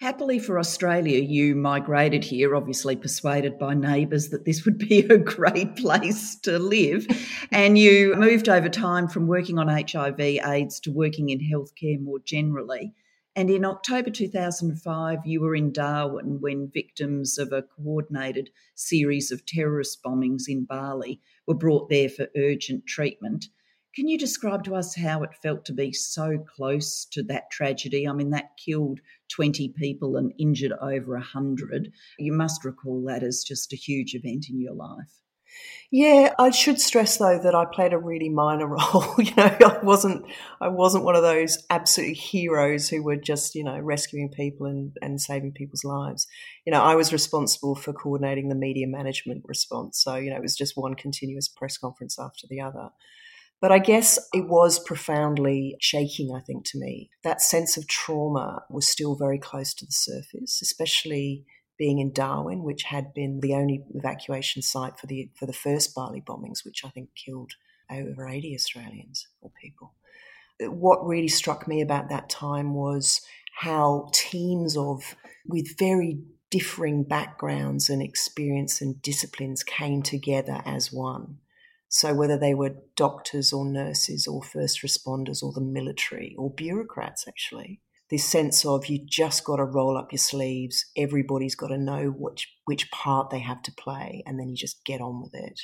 [0.00, 5.18] Happily for Australia, you migrated here, obviously persuaded by neighbours that this would be a
[5.18, 7.06] great place to live.
[7.52, 12.18] and you moved over time from working on HIV AIDS to working in healthcare more
[12.18, 12.94] generally.
[13.36, 19.44] And in October 2005, you were in Darwin when victims of a coordinated series of
[19.44, 23.48] terrorist bombings in Bali were brought there for urgent treatment.
[23.94, 28.06] Can you describe to us how it felt to be so close to that tragedy?
[28.06, 29.00] I mean, that killed
[29.34, 31.92] 20 people and injured over 100.
[32.18, 35.20] You must recall that as just a huge event in your life.
[35.92, 39.14] Yeah, I should stress though that I played a really minor role.
[39.18, 40.24] you know, I wasn't
[40.60, 44.96] I wasn't one of those absolute heroes who were just, you know, rescuing people and,
[45.02, 46.28] and saving people's lives.
[46.64, 50.00] You know, I was responsible for coordinating the media management response.
[50.00, 52.90] So, you know, it was just one continuous press conference after the other.
[53.60, 57.10] But I guess it was profoundly shaking, I think, to me.
[57.22, 61.44] That sense of trauma was still very close to the surface, especially
[61.78, 65.94] being in Darwin, which had been the only evacuation site for the for the first
[65.94, 67.52] Bali bombings, which I think killed
[67.90, 69.94] over 80 Australians or people.
[70.60, 73.20] What really struck me about that time was
[73.56, 76.18] how teams of with very
[76.50, 81.38] differing backgrounds and experience and disciplines came together as one.
[81.92, 87.26] So, whether they were doctors or nurses or first responders or the military or bureaucrats,
[87.26, 91.76] actually, this sense of you just got to roll up your sleeves, everybody's got to
[91.76, 95.34] know which, which part they have to play, and then you just get on with
[95.34, 95.60] it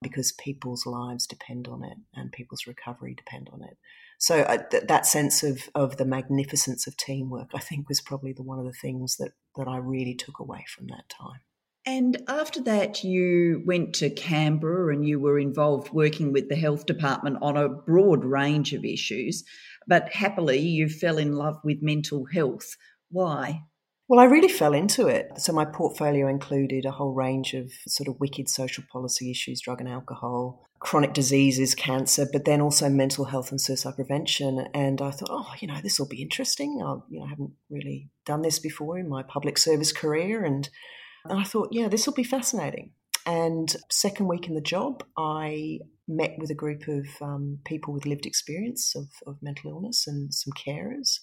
[0.00, 3.76] because people's lives depend on it and people's recovery depend on it.
[4.18, 8.32] So uh, th- that sense of, of the magnificence of teamwork, I think, was probably
[8.32, 11.40] the, one of the things that, that I really took away from that time.
[11.86, 16.86] And after that, you went to Canberra and you were involved working with the health
[16.86, 19.44] department on a broad range of issues.
[19.86, 22.76] But happily, you fell in love with mental health.
[23.10, 23.64] Why?
[24.08, 25.28] Well, I really fell into it.
[25.38, 29.80] So my portfolio included a whole range of sort of wicked social policy issues, drug
[29.80, 34.68] and alcohol, chronic diseases, cancer, but then also mental health and suicide prevention.
[34.74, 36.82] And I thought, oh, you know, this will be interesting.
[36.84, 40.68] I, you know, I haven't really done this before in my public service career, and
[41.24, 42.92] and I thought, yeah, this will be fascinating.
[43.26, 48.04] And second week in the job, I met with a group of um, people with
[48.04, 51.20] lived experience of, of mental illness and some carers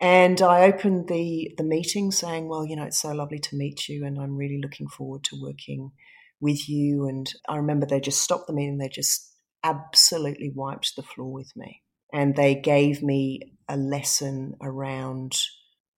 [0.00, 3.88] and I opened the the meeting saying, "Well, you know, it's so lovely to meet
[3.88, 5.92] you, and I'm really looking forward to working
[6.40, 8.78] with you." And I remember they just stopped the meeting.
[8.78, 15.38] They just absolutely wiped the floor with me, and they gave me a lesson around.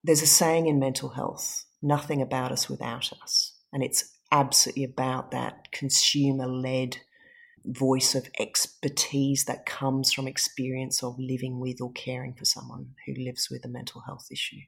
[0.04, 5.30] There's a saying in mental health: "Nothing about us without us," and it's absolutely about
[5.30, 6.98] that consumer led
[7.64, 13.14] voice of expertise that comes from experience of living with or caring for someone who
[13.14, 14.62] lives with a mental health issue.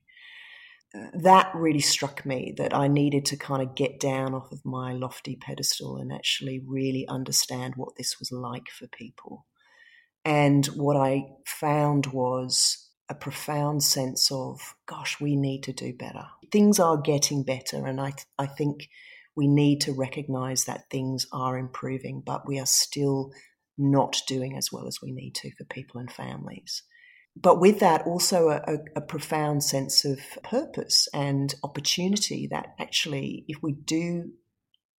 [0.95, 4.65] Uh, that really struck me that I needed to kind of get down off of
[4.65, 9.47] my lofty pedestal and actually really understand what this was like for people.
[10.25, 16.27] And what I found was a profound sense of, gosh, we need to do better.
[16.51, 17.87] Things are getting better.
[17.87, 18.89] And I, I think
[19.37, 23.33] we need to recognize that things are improving, but we are still
[23.77, 26.83] not doing as well as we need to for people and families.
[27.37, 33.61] But with that, also a, a, profound sense of purpose and opportunity that actually, if
[33.61, 34.31] we do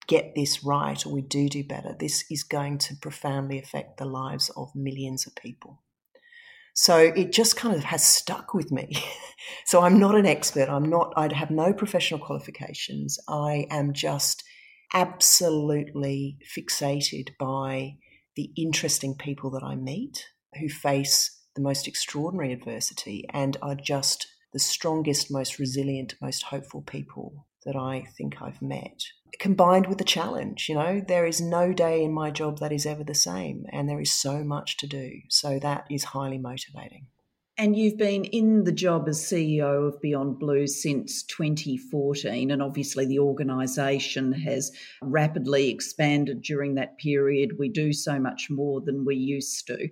[0.07, 4.05] get this right or we do do better, this is going to profoundly affect the
[4.05, 5.81] lives of millions of people.
[6.77, 8.97] So it just kind of has stuck with me.
[9.65, 10.67] so I'm not an expert.
[10.67, 13.17] I'm not, I'd have no professional qualifications.
[13.29, 14.43] I am just
[14.93, 17.95] absolutely fixated by
[18.35, 20.25] the interesting people that I meet
[20.59, 26.81] who face the most extraordinary adversity and are just the strongest, most resilient, most hopeful
[26.81, 29.03] people that I think I've met
[29.39, 30.67] combined with the challenge.
[30.69, 33.87] You know, there is no day in my job that is ever the same, and
[33.87, 35.21] there is so much to do.
[35.29, 37.07] So that is highly motivating.
[37.57, 43.05] And you've been in the job as CEO of Beyond Blue since 2014, and obviously
[43.05, 47.57] the organisation has rapidly expanded during that period.
[47.57, 49.87] We do so much more than we used to.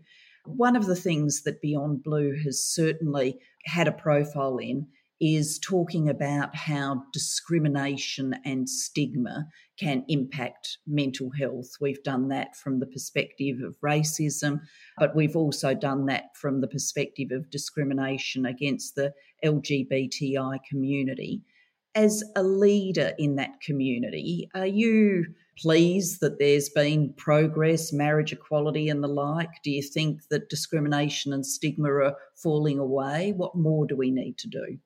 [0.46, 4.88] One of the things that Beyond Blue has certainly had a profile in
[5.22, 9.48] is talking about how discrimination and stigma
[9.80, 11.70] can impact mental health.
[11.80, 14.62] We've done that from the perspective of racism,
[14.98, 21.42] but we've also done that from the perspective of discrimination against the LGBTI community.
[21.96, 25.26] As a leader in that community, are you
[25.58, 29.62] pleased that there's been progress, marriage equality, and the like?
[29.64, 33.34] Do you think that discrimination and stigma are falling away?
[33.36, 34.80] What more do we need to do?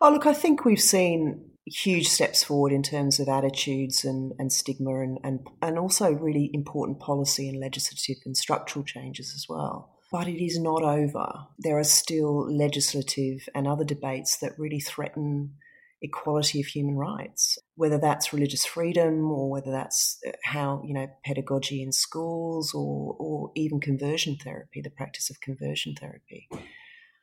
[0.00, 4.52] Oh, look, I think we've seen huge steps forward in terms of attitudes and, and
[4.52, 9.96] stigma and, and, and also really important policy and legislative and structural changes as well.
[10.10, 11.30] But it is not over.
[11.58, 15.54] There are still legislative and other debates that really threaten
[16.00, 21.08] equality of human rights, whether that's religious freedom or whether that's uh, how, you know,
[21.24, 26.48] pedagogy in schools or, or even conversion therapy, the practice of conversion therapy.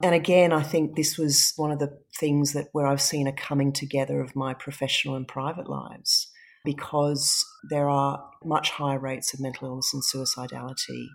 [0.06, 3.34] And again, I think this was one of the things that where I've seen a
[3.34, 6.28] coming together of my professional and private lives
[6.64, 11.08] because there are much higher rates of mental illness and suicidality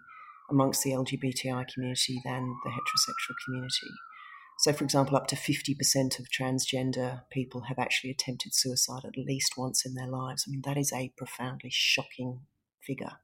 [0.50, 3.92] amongst the LGBTI community than the heterosexual community.
[4.58, 9.52] So, for example, up to 50% of transgender people have actually attempted suicide at least
[9.56, 10.46] once in their lives.
[10.48, 12.40] I mean, that is a profoundly shocking
[12.84, 13.18] figure.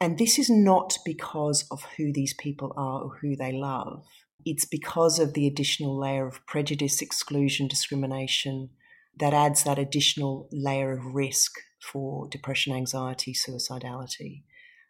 [0.00, 4.06] And this is not because of who these people are or who they love.
[4.44, 8.70] It's because of the additional layer of prejudice, exclusion, discrimination
[9.18, 14.42] that adds that additional layer of risk for depression, anxiety, suicidality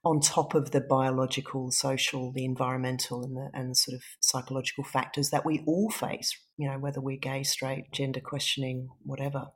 [0.02, 4.82] on top of the biological, social, the environmental, and the, and the sort of psychological
[4.82, 9.48] factors that we all face, you know, whether we're gay, straight, gender questioning, whatever.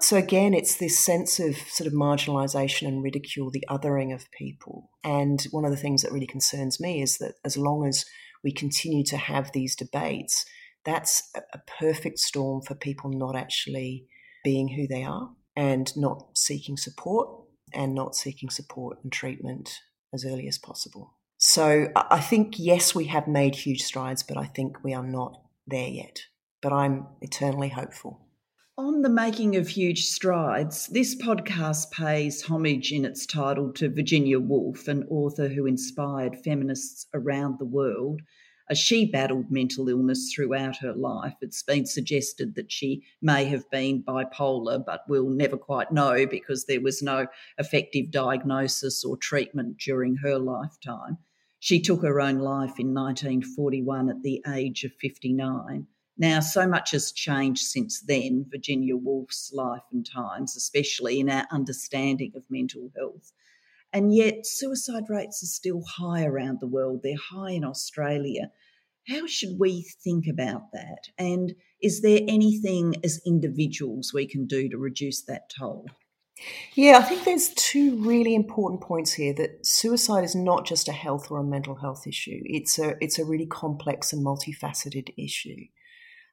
[0.00, 4.90] So again, it's this sense of sort of marginalization and ridicule, the othering of people.
[5.04, 8.04] And one of the things that really concerns me is that as long as
[8.44, 10.44] we continue to have these debates,
[10.84, 14.06] that's a perfect storm for people not actually
[14.44, 17.28] being who they are and not seeking support
[17.72, 19.80] and not seeking support and treatment
[20.12, 21.16] as early as possible.
[21.38, 25.40] So I think, yes, we have made huge strides, but I think we are not
[25.66, 26.20] there yet.
[26.62, 28.23] But I'm eternally hopeful.
[28.76, 34.40] On the making of huge strides, this podcast pays homage in its title to Virginia
[34.40, 38.20] Woolf, an author who inspired feminists around the world
[38.68, 41.34] as she battled mental illness throughout her life.
[41.40, 46.64] It's been suggested that she may have been bipolar, but we'll never quite know because
[46.64, 51.18] there was no effective diagnosis or treatment during her lifetime.
[51.60, 55.86] She took her own life in 1941 at the age of 59.
[56.16, 61.46] Now, so much has changed since then, Virginia Woolf's life and times, especially in our
[61.50, 63.32] understanding of mental health.
[63.92, 67.00] And yet, suicide rates are still high around the world.
[67.02, 68.50] They're high in Australia.
[69.08, 71.10] How should we think about that?
[71.18, 75.86] And is there anything as individuals we can do to reduce that toll?
[76.74, 80.92] Yeah, I think there's two really important points here that suicide is not just a
[80.92, 82.40] health or a mental health issue.
[82.44, 85.66] It's a it's a really complex and multifaceted issue.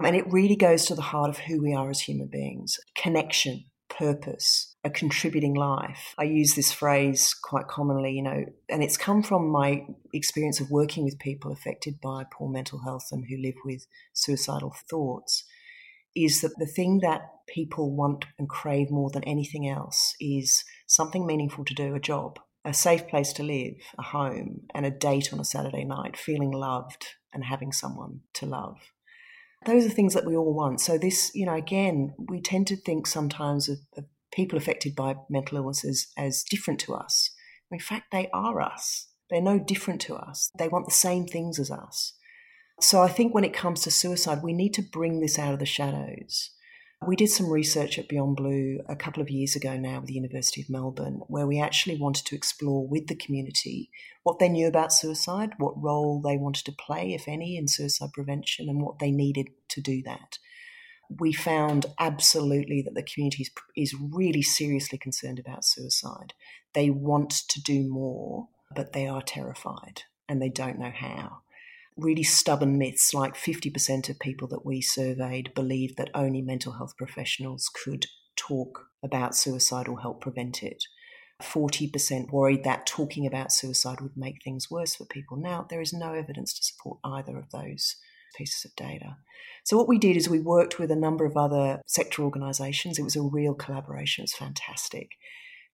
[0.05, 2.79] And it really goes to the heart of who we are as human beings.
[2.95, 6.15] Connection, purpose, a contributing life.
[6.17, 10.71] I use this phrase quite commonly, you know, and it's come from my experience of
[10.71, 15.43] working with people affected by poor mental health and who live with suicidal thoughts.
[16.15, 21.25] Is that the thing that people want and crave more than anything else is something
[21.25, 25.31] meaningful to do, a job, a safe place to live, a home, and a date
[25.31, 28.77] on a Saturday night, feeling loved and having someone to love
[29.65, 30.81] those are things that we all want.
[30.81, 35.15] So this, you know, again, we tend to think sometimes of, of people affected by
[35.29, 37.31] mental illnesses as different to us.
[37.71, 39.07] In fact, they are us.
[39.29, 40.51] They're no different to us.
[40.57, 42.13] They want the same things as us.
[42.79, 45.59] So I think when it comes to suicide, we need to bring this out of
[45.59, 46.51] the shadows.
[47.03, 50.13] We did some research at Beyond Blue a couple of years ago now with the
[50.13, 53.89] University of Melbourne, where we actually wanted to explore with the community
[54.21, 58.11] what they knew about suicide, what role they wanted to play, if any, in suicide
[58.13, 60.37] prevention, and what they needed to do that.
[61.19, 66.33] We found absolutely that the community is really seriously concerned about suicide.
[66.73, 71.40] They want to do more, but they are terrified and they don't know how
[71.97, 76.95] really stubborn myths, like 50% of people that we surveyed believed that only mental health
[76.97, 80.83] professionals could talk about suicide or help prevent it.
[81.41, 85.37] 40% worried that talking about suicide would make things worse for people.
[85.37, 87.95] Now, there is no evidence to support either of those
[88.35, 89.17] pieces of data.
[89.63, 92.97] So, what we did is we worked with a number of other sector organisations.
[92.97, 95.09] It was a real collaboration, it was fantastic,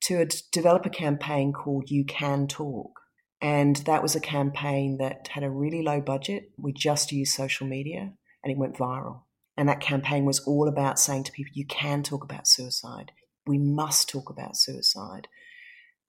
[0.03, 3.01] to develop a campaign called You Can Talk.
[3.41, 6.51] And that was a campaign that had a really low budget.
[6.57, 8.13] We just used social media
[8.43, 9.21] and it went viral.
[9.55, 13.11] And that campaign was all about saying to people, you can talk about suicide.
[13.45, 15.27] We must talk about suicide.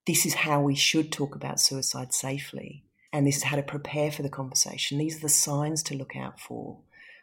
[0.05, 2.83] This is how we should talk about suicide safely.
[3.11, 4.97] And this is how to prepare for the conversation.
[4.97, 6.79] These are the signs to look out for.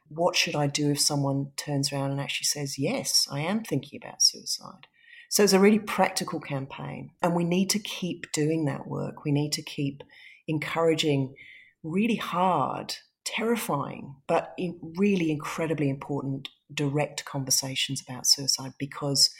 [0.08, 4.00] What should I do if someone turns around and actually says, Yes, I am thinking
[4.02, 4.86] about suicide?
[5.28, 7.10] So it's a really practical campaign.
[7.22, 9.24] And we need to keep doing that work.
[9.24, 10.02] We need to keep
[10.48, 11.34] encouraging
[11.82, 14.54] really hard, terrifying, but
[14.96, 19.30] really incredibly important direct conversations about suicide because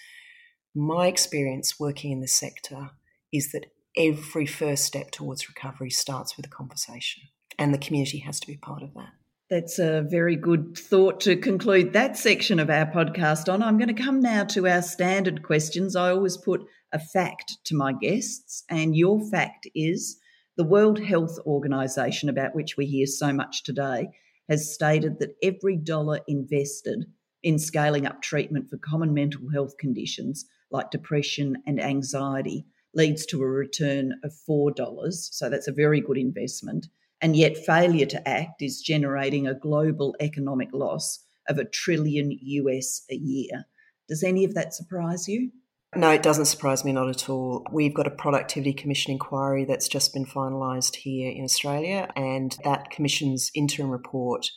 [0.75, 2.91] my experience working in this sector
[3.33, 3.67] is that
[3.97, 7.25] every first step towards recovery starts with a conversation,
[7.59, 9.13] and the community has to be part of that.
[9.49, 13.63] That's a very good thought to conclude that section of our podcast on.
[13.63, 15.95] I'm going to come now to our standard questions.
[15.95, 20.19] I always put a fact to my guests, and your fact is
[20.57, 24.09] the World Health Organization, about which we hear so much today,
[24.49, 27.05] has stated that every dollar invested
[27.45, 33.43] in scaling up treatment for common mental health conditions like depression and anxiety leads to
[33.43, 35.13] a return of $4.
[35.13, 36.89] So that's a very good investment.
[37.21, 43.03] And yet, failure to act is generating a global economic loss of a trillion US
[43.11, 43.65] a year.
[44.09, 45.51] Does any of that surprise you?
[45.95, 47.65] No, it doesn't surprise me, not at all.
[47.73, 52.91] We've got a Productivity Commission inquiry that's just been finalised here in Australia, and that
[52.91, 54.51] Commission's interim report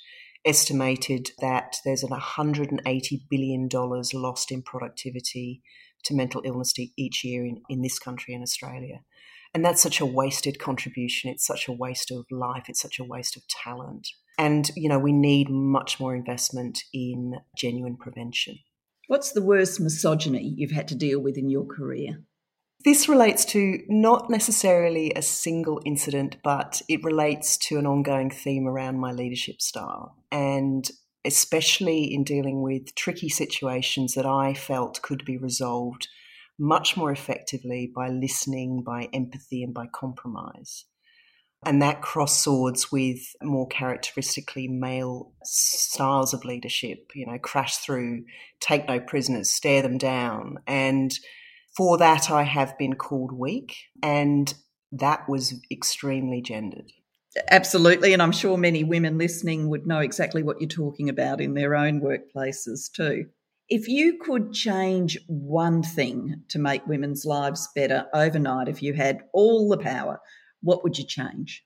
[0.46, 2.80] estimated that there's an $180
[3.30, 5.62] billion lost in productivity
[6.04, 9.02] to mental illness each year in, in this country in Australia.
[9.54, 11.32] And that's such a wasted contribution.
[11.32, 12.66] It's such a waste of life.
[12.68, 14.08] It's such a waste of talent.
[14.38, 18.60] And, you know, we need much more investment in genuine prevention.
[19.08, 22.22] What's the worst misogyny you've had to deal with in your career?
[22.86, 28.68] This relates to not necessarily a single incident, but it relates to an ongoing theme
[28.68, 30.16] around my leadership style.
[30.32, 30.90] And
[31.26, 36.08] especially in dealing with tricky situations that I felt could be resolved
[36.60, 40.86] much more effectively by listening, by empathy, and by compromise.
[41.66, 48.24] And that cross swords with more characteristically male styles of leadership, you know, crash through,
[48.62, 50.60] take no prisoners, stare them down.
[50.68, 51.14] And
[51.76, 54.54] for that, I have been called weak, and
[54.92, 56.92] that was extremely gendered.
[57.52, 58.14] Absolutely.
[58.14, 61.76] And I'm sure many women listening would know exactly what you're talking about in their
[61.76, 63.26] own workplaces too.
[63.70, 69.22] If you could change one thing to make women's lives better overnight, if you had
[69.32, 70.20] all the power,
[70.62, 71.64] what would you change?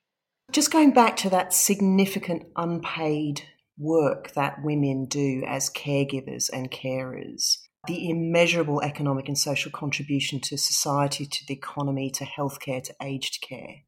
[0.51, 3.43] Just going back to that significant unpaid
[3.77, 10.57] work that women do as caregivers and carers, the immeasurable economic and social contribution to
[10.57, 13.83] society, to the economy, to healthcare, to aged care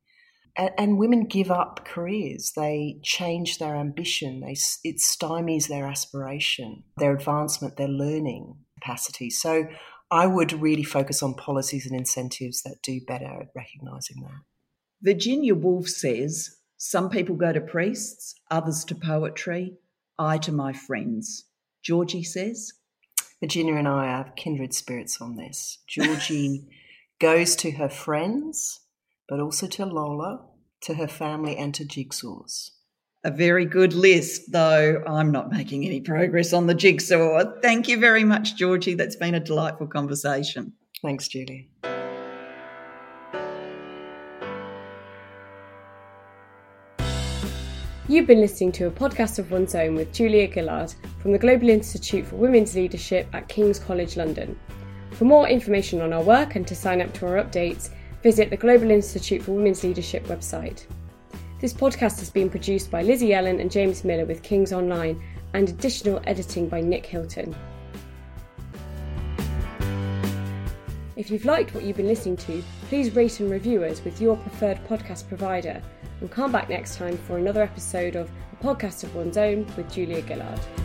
[0.57, 2.53] and, and women give up careers.
[2.55, 4.41] They change their ambition.
[4.41, 9.29] They, it stymies their aspiration, their advancement, their learning capacity.
[9.29, 9.67] So
[10.11, 14.41] I would really focus on policies and incentives that do better at recognising that.
[15.01, 19.77] Virginia Woolf says, Some people go to priests, others to poetry,
[20.17, 21.45] I to my friends.
[21.83, 22.71] Georgie says,
[23.41, 25.79] Virginia and I are kindred spirits on this.
[25.87, 26.67] Georgie
[27.19, 28.79] goes to her friends
[29.27, 30.45] but also to Lola,
[30.81, 32.71] to her family, and to jigsaws.
[33.23, 37.43] A very good list, though I'm not making any progress on the jigsaw.
[37.61, 38.93] Thank you very much, Georgie.
[38.93, 40.73] That's been a delightful conversation.
[41.01, 41.69] Thanks, Julie.
[48.07, 51.69] You've been listening to a podcast of one's own with Julia Gillard from the Global
[51.69, 54.59] Institute for Women's Leadership at King's College London.
[55.13, 57.89] For more information on our work and to sign up to our updates,
[58.25, 60.87] visit the Global Institute for Women's Leadership website.
[61.61, 65.23] This podcast has been produced by Lizzie Ellen and James Miller with Kings Online
[65.53, 67.55] and additional editing by Nick Hilton.
[71.15, 74.37] If you've liked what you've been listening to, please rate and review us with your
[74.37, 75.79] preferred podcast provider
[76.19, 79.93] and come back next time for another episode of A Podcast of One's Own with
[79.93, 80.84] Julia Gillard.